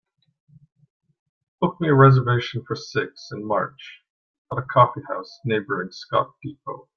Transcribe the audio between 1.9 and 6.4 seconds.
reservation for six in Mar. at a coffeehouse neighboring Scott